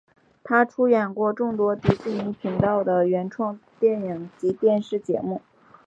[0.43, 5.43] 他出演过众多迪士尼频道的原创电影及电视节目。